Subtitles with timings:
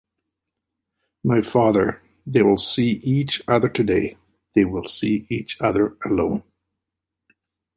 [1.23, 4.17] My father, they will see each other today;
[4.55, 6.41] they will see each other alone.